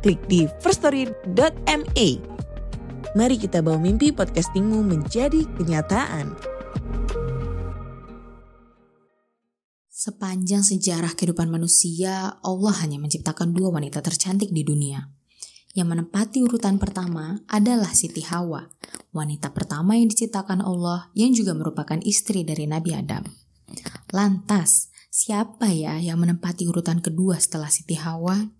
klik 0.00 0.20
di 0.26 0.48
firststory.me. 0.64 2.08
Mari 3.10 3.36
kita 3.36 3.60
bawa 3.60 3.76
mimpi 3.76 4.10
podcastingmu 4.10 4.80
menjadi 4.80 5.44
kenyataan. 5.60 6.32
Sepanjang 9.92 10.64
sejarah 10.64 11.12
kehidupan 11.12 11.52
manusia, 11.52 12.40
Allah 12.40 12.74
hanya 12.80 12.96
menciptakan 12.96 13.52
dua 13.52 13.68
wanita 13.68 14.00
tercantik 14.00 14.48
di 14.48 14.64
dunia. 14.64 15.12
Yang 15.76 15.88
menempati 15.92 16.40
urutan 16.40 16.80
pertama 16.80 17.44
adalah 17.46 17.92
Siti 17.92 18.24
Hawa, 18.24 18.64
wanita 19.12 19.52
pertama 19.52 20.00
yang 20.00 20.08
diciptakan 20.08 20.64
Allah 20.64 21.12
yang 21.12 21.36
juga 21.36 21.52
merupakan 21.52 22.00
istri 22.02 22.42
dari 22.48 22.64
Nabi 22.64 22.96
Adam. 22.96 23.22
Lantas, 24.10 24.88
siapa 25.12 25.68
ya 25.70 26.00
yang 26.00 26.18
menempati 26.18 26.64
urutan 26.66 27.04
kedua 27.04 27.38
setelah 27.38 27.68
Siti 27.68 27.94
Hawa? 27.94 28.50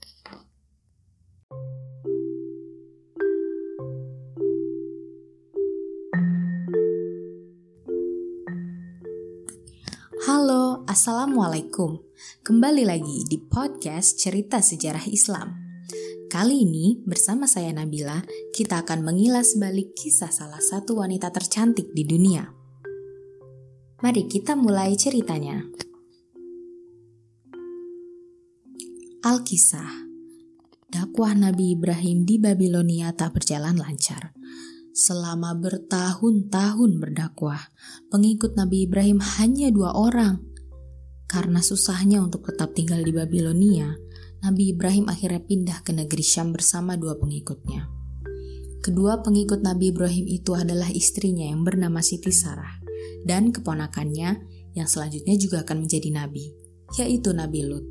Assalamualaikum. 10.90 12.02
Kembali 12.42 12.82
lagi 12.82 13.22
di 13.30 13.38
podcast 13.38 14.18
Cerita 14.18 14.58
Sejarah 14.58 15.06
Islam. 15.06 15.54
Kali 16.26 16.66
ini 16.66 16.98
bersama 17.06 17.46
saya 17.46 17.70
Nabila, 17.70 18.18
kita 18.50 18.82
akan 18.82 19.06
mengilas 19.06 19.54
balik 19.54 19.94
kisah 19.94 20.34
salah 20.34 20.58
satu 20.58 20.98
wanita 20.98 21.30
tercantik 21.30 21.94
di 21.94 22.02
dunia. 22.02 22.42
Mari 24.02 24.26
kita 24.26 24.58
mulai 24.58 24.98
ceritanya. 24.98 25.62
Alkisah 29.22 30.10
Dakwah 30.90 31.38
Nabi 31.38 31.78
Ibrahim 31.78 32.26
di 32.26 32.42
Babilonia 32.42 33.14
tak 33.14 33.38
berjalan 33.38 33.78
lancar 33.78 34.34
Selama 34.90 35.54
bertahun-tahun 35.54 36.98
berdakwah, 36.98 37.70
pengikut 38.10 38.58
Nabi 38.58 38.90
Ibrahim 38.90 39.22
hanya 39.38 39.70
dua 39.70 39.94
orang. 39.94 40.49
Karena 41.30 41.62
susahnya 41.62 42.18
untuk 42.18 42.50
tetap 42.50 42.74
tinggal 42.74 43.06
di 43.06 43.14
Babilonia, 43.14 43.94
Nabi 44.42 44.74
Ibrahim 44.74 45.06
akhirnya 45.06 45.38
pindah 45.38 45.78
ke 45.86 45.94
negeri 45.94 46.26
Syam 46.26 46.50
bersama 46.50 46.98
dua 46.98 47.14
pengikutnya. 47.22 47.86
Kedua 48.82 49.22
pengikut 49.22 49.62
Nabi 49.62 49.94
Ibrahim 49.94 50.26
itu 50.26 50.58
adalah 50.58 50.90
istrinya 50.90 51.46
yang 51.46 51.62
bernama 51.62 52.02
Siti 52.02 52.34
Sarah 52.34 52.80
dan 53.22 53.54
keponakannya 53.54 54.42
yang 54.74 54.88
selanjutnya 54.88 55.36
juga 55.36 55.62
akan 55.62 55.86
menjadi 55.86 56.08
nabi, 56.14 56.50
yaitu 56.98 57.30
Nabi 57.36 57.60
Lut. 57.66 57.86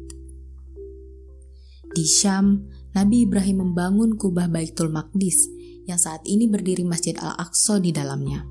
Di 1.94 2.06
Syam, 2.06 2.70
Nabi 2.98 3.30
Ibrahim 3.30 3.70
membangun 3.70 4.18
kubah 4.18 4.50
Baitul 4.50 4.90
Maqdis 4.90 5.46
yang 5.86 5.98
saat 5.98 6.22
ini 6.26 6.46
berdiri 6.46 6.86
Masjid 6.86 7.18
Al-Aqsa 7.18 7.82
di 7.82 7.94
dalamnya. 7.94 8.46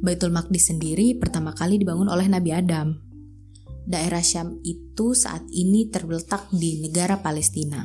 Baitul 0.00 0.32
Maqdis 0.32 0.72
sendiri 0.72 1.16
pertama 1.16 1.56
kali 1.56 1.80
dibangun 1.80 2.08
oleh 2.08 2.26
Nabi 2.28 2.50
Adam. 2.52 3.11
Daerah 3.82 4.22
Syam 4.22 4.62
itu 4.62 5.14
saat 5.14 5.42
ini 5.50 5.90
terletak 5.90 6.46
di 6.54 6.82
negara 6.82 7.18
Palestina. 7.18 7.82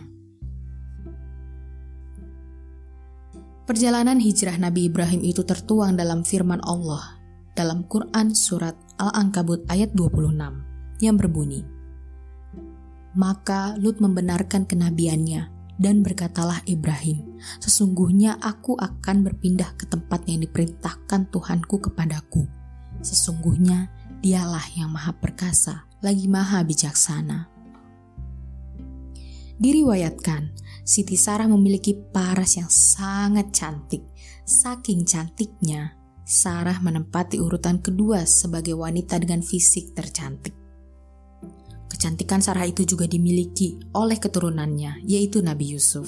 Perjalanan 3.67 4.21
hijrah 4.21 4.55
Nabi 4.55 4.87
Ibrahim 4.87 5.25
itu 5.27 5.43
tertuang 5.43 5.99
dalam 5.99 6.23
firman 6.23 6.63
Allah 6.63 7.17
dalam 7.57 7.89
Quran 7.89 8.37
surat 8.37 8.77
Al-Ankabut 9.01 9.65
ayat 9.73 9.89
26 9.97 10.37
yang 11.01 11.17
berbunyi, 11.17 11.65
Maka 13.17 13.73
Lut 13.81 13.97
membenarkan 13.97 14.69
kenabiannya 14.69 15.49
dan 15.81 16.05
berkatalah 16.05 16.61
Ibrahim, 16.69 17.41
Sesungguhnya 17.57 18.37
aku 18.37 18.77
akan 18.77 19.25
berpindah 19.25 19.73
ke 19.73 19.89
tempat 19.89 20.29
yang 20.29 20.45
diperintahkan 20.45 21.33
Tuhanku 21.33 21.81
kepadaku. 21.81 22.45
Sesungguhnya 23.01 23.89
dialah 24.21 24.63
yang 24.77 24.93
maha 24.93 25.17
perkasa, 25.17 25.86
lagi 26.07 26.31
maha 26.31 26.63
bijaksana. 26.63 27.51
Diriwayatkan, 29.59 30.55
Siti 30.87 31.19
Sarah 31.19 31.51
memiliki 31.51 31.91
paras 31.91 32.55
yang 32.55 32.71
sangat 32.71 33.51
cantik. 33.51 34.07
Saking 34.47 35.03
cantiknya, 35.03 35.99
Sarah 36.23 36.79
menempati 36.79 37.43
urutan 37.43 37.83
kedua 37.83 38.23
sebagai 38.23 38.79
wanita 38.79 39.19
dengan 39.19 39.43
fisik 39.43 39.91
tercantik. 39.91 40.55
Kecantikan 41.91 42.39
Sarah 42.39 42.63
itu 42.63 42.87
juga 42.87 43.03
dimiliki 43.03 43.75
oleh 43.91 44.15
keturunannya, 44.15 45.03
yaitu 45.03 45.43
Nabi 45.43 45.75
Yusuf. 45.75 46.07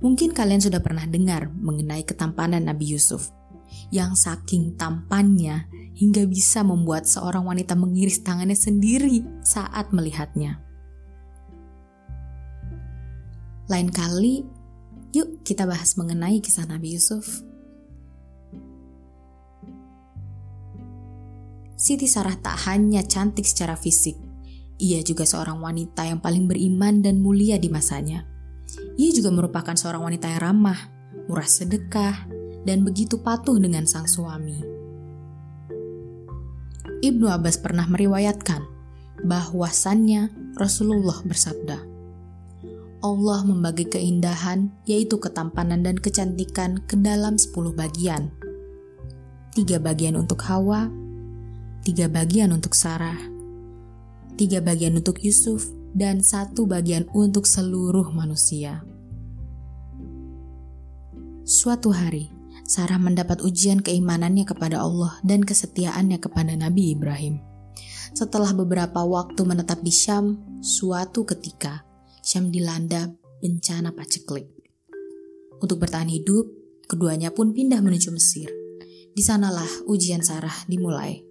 Mungkin 0.00 0.32
kalian 0.32 0.64
sudah 0.64 0.80
pernah 0.80 1.04
dengar 1.04 1.52
mengenai 1.52 2.08
ketampanan 2.08 2.64
Nabi 2.64 2.96
Yusuf, 2.96 3.34
yang 3.88 4.12
saking 4.18 4.76
tampannya 4.76 5.68
hingga 5.98 6.24
bisa 6.28 6.62
membuat 6.62 7.08
seorang 7.08 7.44
wanita 7.46 7.74
mengiris 7.74 8.22
tangannya 8.22 8.54
sendiri 8.54 9.24
saat 9.42 9.90
melihatnya. 9.90 10.62
Lain 13.68 13.92
kali, 13.92 14.46
yuk 15.12 15.44
kita 15.44 15.68
bahas 15.68 15.98
mengenai 16.00 16.40
kisah 16.40 16.64
Nabi 16.64 16.96
Yusuf. 16.96 17.44
Siti 21.78 22.10
Sarah 22.10 22.34
tak 22.34 22.58
hanya 22.66 23.06
cantik 23.06 23.46
secara 23.46 23.78
fisik, 23.78 24.18
ia 24.78 25.02
juga 25.02 25.26
seorang 25.26 25.58
wanita 25.58 26.06
yang 26.06 26.22
paling 26.22 26.46
beriman 26.46 27.02
dan 27.02 27.18
mulia 27.18 27.58
di 27.58 27.66
masanya. 27.66 28.22
Ia 28.94 29.10
juga 29.10 29.34
merupakan 29.34 29.74
seorang 29.74 30.06
wanita 30.06 30.30
yang 30.30 30.42
ramah, 30.42 30.78
murah 31.26 31.46
sedekah, 31.50 32.30
dan 32.66 32.82
begitu 32.82 33.20
patuh 33.20 33.58
dengan 33.60 33.84
sang 33.86 34.06
suami. 34.06 34.58
Ibnu 36.98 37.30
Abbas 37.30 37.62
pernah 37.62 37.86
meriwayatkan 37.86 38.62
bahwasannya 39.22 40.54
Rasulullah 40.58 41.22
bersabda, 41.22 41.78
Allah 42.98 43.46
membagi 43.46 43.86
keindahan, 43.86 44.74
yaitu 44.82 45.22
ketampanan 45.22 45.86
dan 45.86 46.02
kecantikan 46.02 46.82
ke 46.82 46.98
dalam 46.98 47.38
sepuluh 47.38 47.70
bagian. 47.70 48.34
Tiga 49.54 49.78
bagian 49.78 50.18
untuk 50.18 50.42
Hawa, 50.42 50.90
tiga 51.86 52.10
bagian 52.10 52.50
untuk 52.50 52.74
Sarah, 52.74 53.18
tiga 54.34 54.58
bagian 54.58 54.98
untuk 54.98 55.22
Yusuf, 55.22 55.70
dan 55.94 56.26
satu 56.26 56.66
bagian 56.66 57.06
untuk 57.14 57.46
seluruh 57.46 58.10
manusia. 58.10 58.82
Suatu 61.46 61.94
hari, 61.94 62.28
Sarah 62.68 63.00
mendapat 63.00 63.40
ujian 63.40 63.80
keimanannya 63.80 64.44
kepada 64.44 64.84
Allah 64.84 65.16
dan 65.24 65.40
kesetiaannya 65.40 66.20
kepada 66.20 66.52
Nabi 66.52 66.92
Ibrahim. 66.92 67.40
Setelah 68.12 68.52
beberapa 68.52 69.08
waktu 69.08 69.40
menetap 69.40 69.80
di 69.80 69.88
Syam, 69.88 70.36
suatu 70.60 71.24
ketika 71.24 71.88
Syam 72.20 72.52
dilanda 72.52 73.08
bencana 73.40 73.96
paceklik. 73.96 74.52
Untuk 75.64 75.80
bertahan 75.80 76.12
hidup, 76.12 76.44
keduanya 76.84 77.32
pun 77.32 77.56
pindah 77.56 77.80
menuju 77.80 78.12
Mesir. 78.12 78.52
Di 79.16 79.24
sanalah 79.24 79.88
ujian 79.88 80.20
Sarah 80.20 80.54
dimulai. 80.68 81.24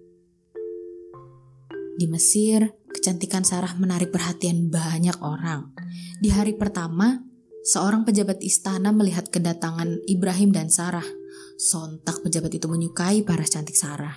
Di 1.98 2.06
Mesir, 2.10 2.66
kecantikan 2.90 3.46
Sarah 3.46 3.78
menarik 3.78 4.10
perhatian 4.10 4.74
banyak 4.74 5.22
orang. 5.22 5.70
Di 6.18 6.34
hari 6.34 6.58
pertama, 6.58 7.22
seorang 7.62 8.02
pejabat 8.02 8.42
istana 8.42 8.90
melihat 8.90 9.30
kedatangan 9.30 10.02
Ibrahim 10.06 10.50
dan 10.50 10.70
Sarah. 10.70 11.17
Sontak 11.58 12.22
pejabat 12.22 12.54
itu 12.54 12.70
menyukai 12.70 13.26
paras 13.26 13.50
cantik 13.50 13.74
Sarah. 13.74 14.14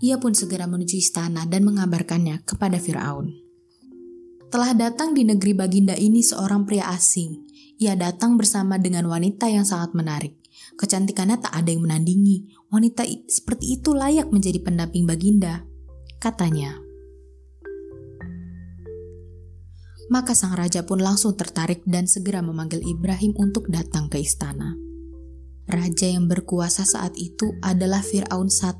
Ia 0.00 0.16
pun 0.16 0.32
segera 0.32 0.64
menuju 0.64 0.96
istana 0.96 1.44
dan 1.44 1.60
mengabarkannya 1.68 2.40
kepada 2.48 2.80
Firaun. 2.80 3.36
Telah 4.48 4.72
datang 4.72 5.12
di 5.12 5.28
negeri 5.28 5.52
Baginda 5.52 5.92
ini 5.92 6.24
seorang 6.24 6.64
pria 6.64 6.88
asing. 6.88 7.36
Ia 7.76 8.00
datang 8.00 8.40
bersama 8.40 8.80
dengan 8.80 9.12
wanita 9.12 9.52
yang 9.52 9.68
sangat 9.68 9.92
menarik. 9.92 10.40
Kecantikannya 10.80 11.36
tak 11.36 11.52
ada 11.52 11.68
yang 11.68 11.84
menandingi. 11.84 12.48
Wanita 12.72 13.04
seperti 13.28 13.76
itu 13.76 13.92
layak 13.92 14.32
menjadi 14.32 14.56
pendamping 14.64 15.04
Baginda 15.04 15.68
katanya. 16.16 16.80
Maka 20.08 20.32
sang 20.32 20.56
raja 20.56 20.80
pun 20.80 20.96
langsung 20.96 21.36
tertarik 21.36 21.84
dan 21.84 22.08
segera 22.08 22.40
memanggil 22.40 22.80
Ibrahim 22.80 23.36
untuk 23.36 23.68
datang 23.68 24.08
ke 24.08 24.16
istana. 24.16 24.91
Raja 25.72 26.04
yang 26.04 26.28
berkuasa 26.28 26.84
saat 26.84 27.16
itu 27.16 27.56
adalah 27.64 28.04
Fir'aun 28.04 28.52
I 28.52 28.76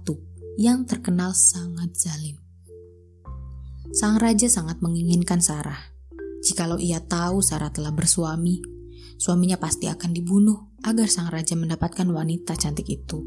yang 0.60 0.84
terkenal 0.84 1.32
sangat 1.32 1.96
zalim. 1.96 2.36
Sang 3.96 4.20
raja 4.20 4.44
sangat 4.44 4.84
menginginkan 4.84 5.40
Sarah. 5.40 5.80
Jikalau 6.44 6.76
ia 6.76 7.00
tahu 7.00 7.40
Sarah 7.40 7.72
telah 7.72 7.96
bersuami, 7.96 8.60
suaminya 9.16 9.56
pasti 9.56 9.88
akan 9.88 10.12
dibunuh 10.12 10.68
agar 10.84 11.08
sang 11.08 11.32
raja 11.32 11.56
mendapatkan 11.56 12.04
wanita 12.04 12.60
cantik 12.60 12.84
itu. 12.92 13.24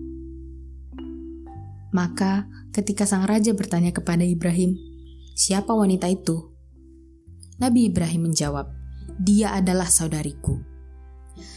Maka, 1.89 2.45
ketika 2.69 3.09
sang 3.09 3.25
raja 3.25 3.49
bertanya 3.57 3.89
kepada 3.89 4.21
Ibrahim, 4.21 4.77
"Siapa 5.33 5.73
wanita 5.73 6.05
itu?" 6.05 6.53
Nabi 7.57 7.89
Ibrahim 7.89 8.29
menjawab, 8.29 8.69
"Dia 9.17 9.57
adalah 9.57 9.89
saudariku." 9.89 10.74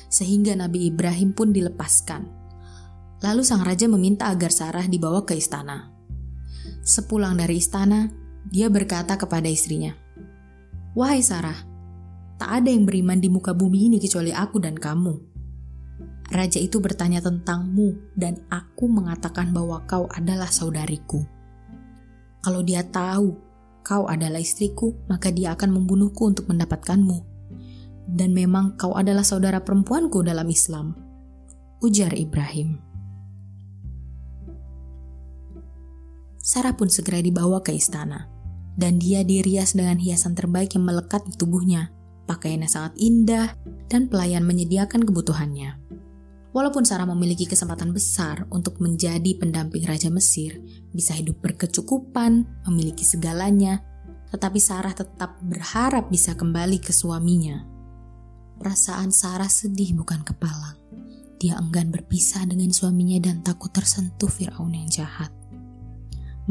Sehingga 0.08 0.56
Nabi 0.56 0.88
Ibrahim 0.88 1.36
pun 1.36 1.52
dilepaskan. 1.52 2.24
Lalu 3.20 3.42
sang 3.44 3.64
raja 3.64 3.84
meminta 3.88 4.32
agar 4.32 4.48
Sarah 4.48 4.86
dibawa 4.88 5.24
ke 5.28 5.36
istana. 5.36 5.92
Sepulang 6.84 7.36
dari 7.36 7.60
istana, 7.60 8.08
dia 8.48 8.72
berkata 8.72 9.20
kepada 9.20 9.44
istrinya, 9.50 9.92
"Wahai 10.96 11.20
Sarah, 11.20 11.68
tak 12.38 12.62
ada 12.62 12.70
yang 12.70 12.86
beriman 12.86 13.18
di 13.18 13.26
muka 13.26 13.50
bumi 13.50 13.90
ini 13.90 13.98
kecuali 13.98 14.30
aku 14.30 14.62
dan 14.62 14.78
kamu. 14.78 15.14
Raja 16.30 16.60
itu 16.62 16.78
bertanya 16.78 17.18
tentangmu, 17.18 18.14
dan 18.14 18.38
aku 18.46 18.86
mengatakan 18.86 19.50
bahwa 19.50 19.82
kau 19.90 20.06
adalah 20.14 20.46
saudariku. 20.46 21.26
Kalau 22.38 22.62
dia 22.62 22.86
tahu 22.86 23.34
kau 23.82 24.04
adalah 24.06 24.38
istriku, 24.38 24.94
maka 25.10 25.32
dia 25.32 25.56
akan 25.56 25.82
membunuhku 25.82 26.28
untuk 26.28 26.46
mendapatkanmu. 26.46 27.37
Dan 28.08 28.32
memang 28.32 28.80
kau 28.80 28.96
adalah 28.96 29.20
saudara 29.20 29.60
perempuanku 29.60 30.24
dalam 30.24 30.48
Islam. 30.48 30.96
Ujar 31.84 32.16
Ibrahim. 32.16 32.80
Sarah 36.40 36.72
pun 36.72 36.88
segera 36.88 37.20
dibawa 37.20 37.60
ke 37.60 37.76
istana, 37.76 38.24
dan 38.80 38.96
dia 38.96 39.20
dirias 39.20 39.76
dengan 39.76 40.00
hiasan 40.00 40.32
terbaik 40.32 40.72
yang 40.72 40.88
melekat 40.88 41.20
di 41.28 41.36
tubuhnya. 41.36 41.92
Pakaiannya 42.24 42.68
sangat 42.72 42.96
indah, 42.96 43.52
dan 43.92 44.08
pelayan 44.08 44.48
menyediakan 44.48 45.04
kebutuhannya. 45.04 45.76
Walaupun 46.56 46.88
Sarah 46.88 47.04
memiliki 47.04 47.44
kesempatan 47.44 47.92
besar 47.92 48.48
untuk 48.48 48.80
menjadi 48.80 49.36
pendamping 49.36 49.84
Raja 49.84 50.08
Mesir, 50.08 50.64
bisa 50.96 51.12
hidup 51.12 51.44
berkecukupan, 51.44 52.48
memiliki 52.64 53.04
segalanya, 53.04 53.84
tetapi 54.32 54.56
Sarah 54.56 54.96
tetap 54.96 55.36
berharap 55.44 56.08
bisa 56.08 56.32
kembali 56.32 56.80
ke 56.80 56.96
suaminya. 56.96 57.77
Perasaan 58.58 59.14
Sarah 59.14 59.46
sedih 59.46 59.94
bukan 59.94 60.26
kepalang. 60.26 60.74
Dia 61.38 61.54
enggan 61.62 61.94
berpisah 61.94 62.42
dengan 62.42 62.74
suaminya 62.74 63.22
dan 63.22 63.46
takut 63.46 63.70
tersentuh 63.70 64.26
Firaun 64.26 64.74
yang 64.74 64.90
jahat. 64.90 65.30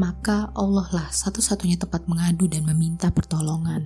Maka 0.00 0.48
Allah 0.56 0.88
lah 0.88 1.08
satu-satunya 1.12 1.76
tempat 1.76 2.08
mengadu 2.08 2.48
dan 2.48 2.64
meminta 2.64 3.12
pertolongan. 3.12 3.84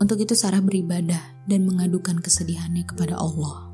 Untuk 0.00 0.16
itu 0.24 0.32
Sarah 0.32 0.64
beribadah 0.64 1.20
dan 1.44 1.68
mengadukan 1.68 2.24
kesedihannya 2.24 2.88
kepada 2.88 3.20
Allah. 3.20 3.68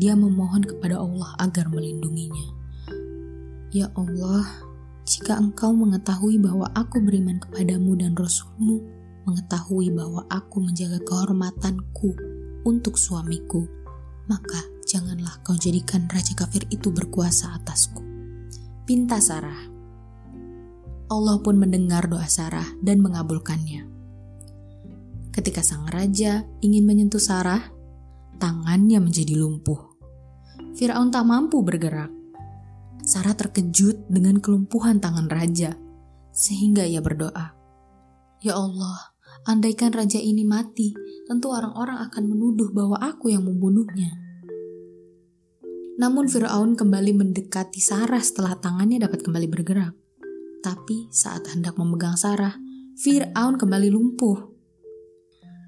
Dia 0.00 0.16
memohon 0.16 0.64
kepada 0.64 0.96
Allah 0.96 1.36
agar 1.36 1.68
melindunginya. 1.68 2.56
Ya 3.68 3.92
Allah, 3.92 4.48
jika 5.04 5.36
engkau 5.36 5.76
mengetahui 5.76 6.40
bahwa 6.40 6.72
aku 6.72 7.04
beriman 7.04 7.36
kepadamu 7.36 8.00
dan 8.00 8.16
Rasulmu, 8.16 8.95
mengetahui 9.26 9.90
bahwa 9.90 10.22
aku 10.30 10.62
menjaga 10.62 11.02
kehormatanku 11.02 12.14
untuk 12.62 12.94
suamiku, 12.94 13.66
maka 14.30 14.62
janganlah 14.86 15.42
kau 15.42 15.58
jadikan 15.58 16.06
raja 16.06 16.32
kafir 16.38 16.62
itu 16.70 16.94
berkuasa 16.94 17.58
atasku. 17.58 18.02
Pinta 18.86 19.18
Sarah. 19.18 19.74
Allah 21.10 21.38
pun 21.42 21.58
mendengar 21.58 22.06
doa 22.06 22.26
Sarah 22.26 22.66
dan 22.82 23.02
mengabulkannya. 23.02 23.86
Ketika 25.34 25.62
sang 25.62 25.86
raja 25.90 26.46
ingin 26.62 26.86
menyentuh 26.86 27.22
Sarah, 27.22 27.60
tangannya 28.38 29.02
menjadi 29.02 29.38
lumpuh. 29.38 29.98
Firaun 30.78 31.10
tak 31.10 31.26
mampu 31.26 31.62
bergerak. 31.66 32.10
Sarah 33.06 33.38
terkejut 33.38 34.10
dengan 34.10 34.42
kelumpuhan 34.42 34.98
tangan 34.98 35.30
raja, 35.30 35.78
sehingga 36.34 36.82
ia 36.82 36.98
berdoa, 36.98 37.54
"Ya 38.42 38.58
Allah, 38.58 39.15
andaikan 39.44 39.92
raja 39.92 40.16
ini 40.16 40.48
mati, 40.48 40.96
tentu 41.28 41.52
orang-orang 41.52 42.00
akan 42.08 42.24
menuduh 42.24 42.72
bahwa 42.72 42.96
aku 42.96 43.28
yang 43.28 43.44
membunuhnya." 43.44 44.16
Namun 45.96 46.28
Firaun 46.28 46.76
kembali 46.76 47.12
mendekati 47.16 47.80
Sarah 47.80 48.20
setelah 48.20 48.56
tangannya 48.56 49.00
dapat 49.00 49.24
kembali 49.24 49.48
bergerak. 49.48 49.92
Tapi 50.60 51.08
saat 51.12 51.48
hendak 51.52 51.76
memegang 51.76 52.16
Sarah, 52.16 52.56
Firaun 52.96 53.60
kembali 53.60 53.88
lumpuh. 53.92 54.56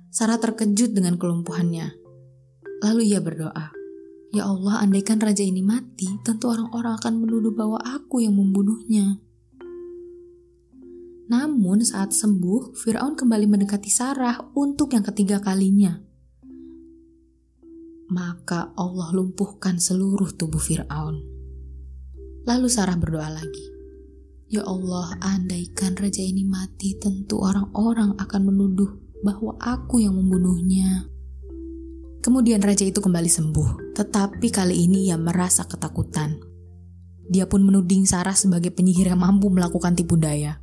Sarah 0.09 0.41
terkejut 0.41 0.97
dengan 0.97 1.21
kelumpuhannya. 1.21 1.97
Lalu 2.85 3.13
ia 3.13 3.21
berdoa, 3.21 3.73
Ya 4.29 4.45
Allah, 4.45 4.85
andaikan 4.85 5.17
raja 5.17 5.41
ini 5.41 5.65
mati, 5.65 6.21
tentu 6.21 6.53
orang-orang 6.53 7.01
akan 7.01 7.25
menuduh 7.25 7.57
bahwa 7.57 7.81
aku 7.81 8.21
yang 8.21 8.37
membunuhnya. 8.37 9.17
Namun 11.29 11.85
saat 11.85 12.17
sembuh, 12.17 12.73
Fir'aun 12.73 13.13
kembali 13.13 13.45
mendekati 13.45 13.93
Sarah 13.93 14.41
untuk 14.57 14.97
yang 14.97 15.05
ketiga 15.05 15.45
kalinya. 15.45 15.93
Maka 18.09 18.73
Allah 18.73 19.13
lumpuhkan 19.13 19.77
seluruh 19.77 20.33
tubuh 20.33 20.57
Fir'aun. 20.57 21.21
Lalu 22.49 22.69
Sarah 22.73 22.97
berdoa 22.97 23.29
lagi. 23.29 23.67
Ya 24.49 24.65
Allah, 24.65 25.13
andaikan 25.21 25.93
raja 26.01 26.25
ini 26.25 26.49
mati, 26.49 26.97
tentu 26.97 27.45
orang-orang 27.45 28.17
akan 28.17 28.49
menuduh 28.49 28.89
bahwa 29.21 29.61
aku 29.61 30.01
yang 30.01 30.17
membunuhnya. 30.17 31.05
Kemudian 32.25 32.65
raja 32.65 32.89
itu 32.89 33.05
kembali 33.05 33.29
sembuh, 33.29 33.93
tetapi 33.93 34.49
kali 34.49 34.89
ini 34.89 35.13
ia 35.13 35.21
merasa 35.21 35.69
ketakutan. 35.69 36.41
Dia 37.29 37.45
pun 37.45 37.61
menuding 37.61 38.09
Sarah 38.09 38.33
sebagai 38.33 38.73
penyihir 38.73 39.13
yang 39.13 39.21
mampu 39.21 39.53
melakukan 39.53 39.93
tipu 39.93 40.17
daya. 40.17 40.57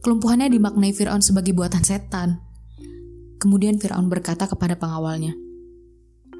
Kelumpuhannya 0.00 0.48
dimaknai 0.48 0.96
Fir'aun 0.96 1.20
sebagai 1.20 1.52
buatan 1.52 1.84
setan. 1.84 2.40
Kemudian 3.36 3.76
Fir'aun 3.76 4.08
berkata 4.08 4.48
kepada 4.48 4.76
pengawalnya, 4.76 5.36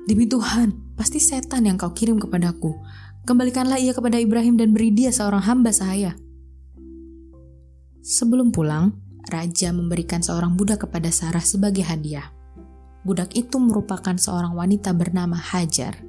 Demi 0.09 0.25
Tuhan, 0.25 0.97
pasti 0.97 1.21
setan 1.21 1.69
yang 1.69 1.77
kau 1.77 1.93
kirim 1.93 2.17
kepadaku. 2.17 2.73
Kembalikanlah 3.29 3.77
ia 3.77 3.93
kepada 3.93 4.17
Ibrahim 4.17 4.57
dan 4.57 4.73
beri 4.73 4.91
dia 4.91 5.13
seorang 5.13 5.45
hamba 5.45 5.77
saya. 5.77 6.17
Sebelum 8.01 8.49
pulang, 8.49 8.97
raja 9.29 9.71
memberikan 9.77 10.25
seorang 10.25 10.57
budak 10.57 10.89
kepada 10.89 11.13
Sarah 11.13 11.45
sebagai 11.45 11.85
hadiah. 11.85 12.33
Budak 13.05 13.37
itu 13.37 13.61
merupakan 13.61 14.17
seorang 14.17 14.57
wanita 14.57 14.97
bernama 14.97 15.37
Hajar. 15.37 16.01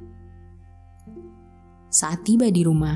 Saat 1.91 2.23
tiba 2.23 2.47
di 2.47 2.63
rumah, 2.63 2.95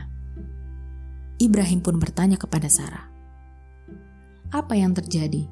Ibrahim 1.35 1.83
pun 1.83 1.99
bertanya 1.99 2.39
kepada 2.39 2.71
Sarah, 2.71 3.11
"Apa 4.53 4.77
yang 4.77 4.93
terjadi?" 4.93 5.47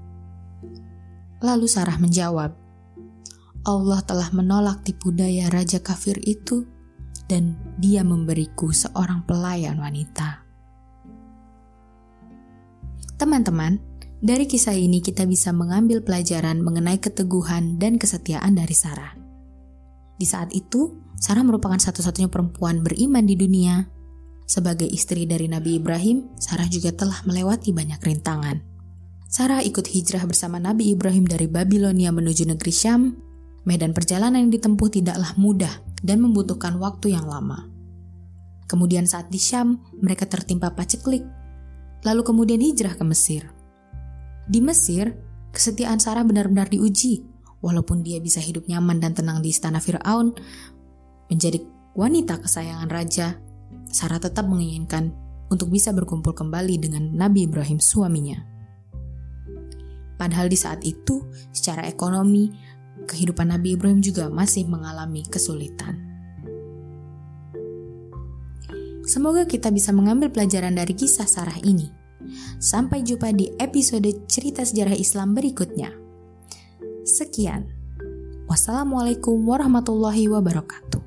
Lalu 1.43 1.67
Sarah 1.67 1.99
menjawab, 1.99 2.55
"Allah 3.67 3.99
telah 4.03 4.29
menolak 4.31 4.83
tipu 4.83 5.11
daya 5.11 5.51
raja 5.51 5.79
kafir 5.79 6.19
itu, 6.23 6.67
dan 7.27 7.55
Dia 7.79 8.03
memberiku 8.03 8.71
seorang 8.71 9.23
pelayan 9.23 9.79
wanita." 9.79 10.43
Teman-teman, 13.19 13.79
dari 14.23 14.47
kisah 14.47 14.75
ini 14.75 15.03
kita 15.03 15.27
bisa 15.27 15.51
mengambil 15.51 15.99
pelajaran 15.99 16.63
mengenai 16.63 16.95
keteguhan 16.99 17.75
dan 17.75 17.99
kesetiaan 17.99 18.55
dari 18.55 18.71
Sarah. 18.71 19.15
Di 20.15 20.23
saat 20.23 20.55
itu, 20.55 20.95
Sarah 21.19 21.43
merupakan 21.43 21.75
satu-satunya 21.75 22.31
perempuan 22.31 22.83
beriman 22.83 23.27
di 23.27 23.35
dunia. 23.35 23.83
Sebagai 24.47 24.87
istri 24.87 25.27
dari 25.27 25.51
Nabi 25.51 25.79
Ibrahim, 25.79 26.35
Sarah 26.39 26.67
juga 26.67 26.95
telah 26.95 27.19
melewati 27.27 27.75
banyak 27.75 27.99
rintangan. 27.99 28.72
Sarah 29.33 29.65
ikut 29.65 29.89
hijrah 29.89 30.29
bersama 30.29 30.61
Nabi 30.61 30.93
Ibrahim 30.93 31.25
dari 31.25 31.49
Babilonia 31.49 32.13
menuju 32.13 32.53
negeri 32.53 32.69
Syam. 32.69 33.17
Medan 33.65 33.89
perjalanan 33.89 34.45
yang 34.45 34.53
ditempuh 34.53 34.93
tidaklah 34.93 35.33
mudah 35.41 35.73
dan 36.05 36.21
membutuhkan 36.21 36.77
waktu 36.77 37.17
yang 37.17 37.25
lama. 37.25 37.65
Kemudian 38.69 39.09
saat 39.09 39.33
di 39.33 39.41
Syam, 39.41 39.81
mereka 39.97 40.29
tertimpa 40.29 40.77
paceklik. 40.77 41.25
Lalu 42.05 42.21
kemudian 42.21 42.61
hijrah 42.61 42.93
ke 42.93 43.01
Mesir. 43.01 43.49
Di 44.45 44.61
Mesir, 44.61 45.17
kesetiaan 45.49 45.97
Sarah 45.97 46.21
benar-benar 46.21 46.69
diuji. 46.69 47.25
Walaupun 47.57 48.05
dia 48.05 48.21
bisa 48.21 48.37
hidup 48.37 48.69
nyaman 48.69 49.01
dan 49.01 49.17
tenang 49.17 49.41
di 49.41 49.49
istana 49.49 49.81
Firaun, 49.81 50.37
menjadi 51.33 51.57
wanita 51.97 52.37
kesayangan 52.37 52.85
raja, 52.85 53.41
Sarah 53.89 54.21
tetap 54.21 54.45
menginginkan 54.45 55.09
untuk 55.49 55.73
bisa 55.73 55.89
berkumpul 55.89 56.37
kembali 56.37 56.77
dengan 56.77 57.09
Nabi 57.17 57.49
Ibrahim 57.49 57.81
suaminya. 57.81 58.52
Padahal 60.23 60.47
di 60.47 60.55
saat 60.55 60.79
itu, 60.87 61.19
secara 61.51 61.83
ekonomi, 61.83 62.47
kehidupan 63.11 63.51
Nabi 63.51 63.75
Ibrahim 63.75 63.99
juga 63.99 64.31
masih 64.31 64.63
mengalami 64.71 65.27
kesulitan. 65.27 65.99
Semoga 69.03 69.43
kita 69.43 69.67
bisa 69.67 69.91
mengambil 69.91 70.31
pelajaran 70.31 70.79
dari 70.79 70.95
kisah 70.95 71.27
Sarah 71.27 71.59
ini. 71.59 71.91
Sampai 72.55 73.03
jumpa 73.03 73.35
di 73.35 73.51
episode 73.59 74.07
cerita 74.31 74.63
sejarah 74.63 74.95
Islam 74.95 75.35
berikutnya. 75.35 75.91
Sekian. 77.03 77.67
Wassalamualaikum 78.47 79.43
warahmatullahi 79.43 80.31
wabarakatuh. 80.31 81.02